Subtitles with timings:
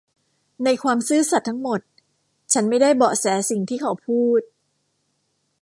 [0.63, 1.79] ในความซื่อสัตย์ทั้งหมด
[2.53, 4.41] ฉันไม่ได้เบาะแสสิ่งที่เขาพูด